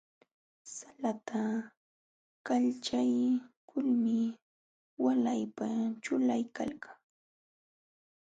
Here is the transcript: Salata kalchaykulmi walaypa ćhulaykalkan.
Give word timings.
Salata 0.75 1.41
kalchaykulmi 2.45 4.17
walaypa 5.03 5.67
ćhulaykalkan. 6.03 6.97